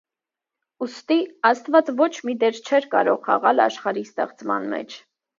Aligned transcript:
Ուստի 0.85 1.17
աստված 1.49 1.91
ոչ 1.99 2.07
մի 2.29 2.33
դեր 2.43 2.57
չէր 2.61 2.87
կարող 2.93 3.19
խաղալ 3.27 3.61
աշխարհի 3.67 4.03
ստեղծման 4.07 4.67
մեջ։ 4.73 4.97